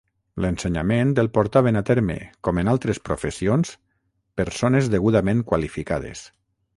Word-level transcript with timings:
L'ensenyament 0.43 1.09
el 1.23 1.27
portaven 1.35 1.77
a 1.81 1.83
terme, 1.89 2.15
com 2.47 2.61
en 2.61 2.71
altres 2.73 3.01
professions, 3.09 3.73
persones 4.43 4.93
degudament 4.95 5.45
qualificades. 5.53 6.25